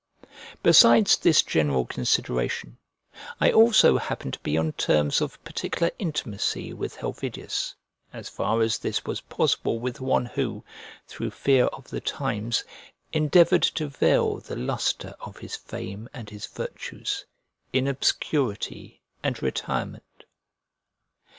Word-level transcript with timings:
Besides 0.63 1.15
this 1.15 1.43
general 1.43 1.85
consideration, 1.85 2.79
I 3.39 3.51
also 3.51 3.99
happened 3.99 4.33
to 4.33 4.39
be 4.39 4.57
on 4.57 4.73
terms 4.73 5.21
of 5.21 5.43
particular 5.43 5.91
intimacy 5.99 6.73
with 6.73 6.95
Helvidius, 6.95 7.75
as 8.11 8.27
far 8.27 8.63
as 8.63 8.79
this 8.79 9.05
was 9.05 9.21
possible 9.21 9.77
with 9.79 10.01
one 10.01 10.25
who, 10.25 10.65
through 11.05 11.29
fear 11.29 11.65
of 11.65 11.91
the 11.91 12.01
times, 12.01 12.63
endeavoured 13.13 13.61
to 13.61 13.89
veil 13.89 14.39
the 14.39 14.55
lustre 14.55 15.13
of 15.19 15.37
his 15.37 15.55
fame, 15.55 16.09
and 16.15 16.31
his 16.31 16.47
virtues, 16.47 17.25
in 17.71 17.87
obscurity 17.87 19.03
and 19.21 19.43
retirement. 19.43 20.23